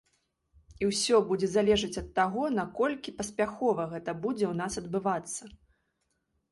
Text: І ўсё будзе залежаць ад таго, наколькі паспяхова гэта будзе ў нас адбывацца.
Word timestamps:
І 0.83 0.87
ўсё 0.91 1.19
будзе 1.31 1.49
залежаць 1.57 1.99
ад 2.03 2.07
таго, 2.21 2.43
наколькі 2.61 3.15
паспяхова 3.21 3.87
гэта 3.93 4.11
будзе 4.27 4.45
ў 4.51 4.55
нас 4.65 4.73
адбывацца. 4.85 5.43